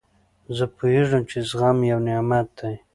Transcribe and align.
زه 0.57 0.65
پوهېږم، 0.77 1.23
چي 1.29 1.37
زغم 1.49 1.77
یو 1.91 1.99
نعمت 2.07 2.47
دئ. 2.57 2.75